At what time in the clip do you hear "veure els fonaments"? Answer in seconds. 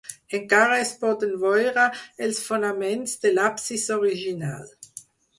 1.41-3.13